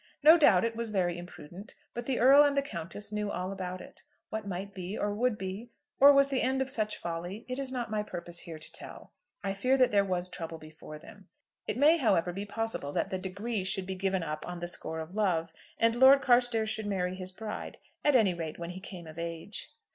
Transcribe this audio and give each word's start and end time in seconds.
No 0.23 0.35
doubt 0.35 0.65
it 0.65 0.75
was 0.75 0.89
very 0.89 1.15
imprudent, 1.15 1.75
but 1.93 2.07
the 2.07 2.17
Earl 2.19 2.41
and 2.43 2.57
the 2.57 2.63
Countess 2.63 3.11
knew 3.11 3.29
all 3.29 3.51
about 3.51 3.81
it. 3.81 4.01
What 4.31 4.47
might 4.47 4.73
be, 4.73 4.97
or 4.97 5.13
would 5.13 5.37
be, 5.37 5.69
or 5.99 6.11
was 6.11 6.29
the 6.29 6.41
end 6.41 6.59
of 6.59 6.71
such 6.71 6.97
folly, 6.97 7.45
it 7.47 7.59
is 7.59 7.71
not 7.71 7.91
my 7.91 8.01
purpose 8.01 8.39
here 8.39 8.57
to 8.57 8.71
tell. 8.71 9.13
I 9.43 9.53
fear 9.53 9.77
that 9.77 9.91
there 9.91 10.03
was 10.03 10.27
trouble 10.27 10.57
before 10.57 10.97
them. 10.97 11.29
It 11.67 11.77
may, 11.77 11.97
however, 11.97 12.33
be 12.33 12.45
possible 12.47 12.91
that 12.93 13.11
the 13.11 13.19
degree 13.19 13.63
should 13.63 13.85
be 13.85 13.93
given 13.93 14.23
up 14.23 14.43
on 14.47 14.59
the 14.59 14.65
score 14.65 15.01
of 15.01 15.13
love, 15.13 15.51
and 15.77 15.93
Lord 15.93 16.23
Carstairs 16.23 16.71
should 16.71 16.87
marry 16.87 17.13
his 17.13 17.31
bride, 17.31 17.77
at 18.03 18.15
any 18.15 18.33
rate 18.33 18.57
when 18.57 18.71
he 18.71 18.79
came 18.79 19.05
of 19.05 19.19
age. 19.19 19.69